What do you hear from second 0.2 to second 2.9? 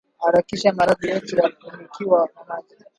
hakikisha maharage yote yanafunikwa na maji